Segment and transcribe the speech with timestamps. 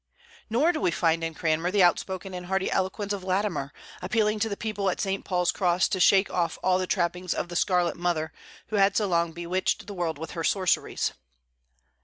[0.49, 4.49] Nor do we find in Cranmer the outspoken and hearty eloquence of Latimer, appealing to
[4.49, 5.23] the people at St.
[5.23, 8.33] Paul's Cross to shake off all the trappings of the "Scarlet Mother,"
[8.69, 11.11] who had so long bewitched the world with her sorceries.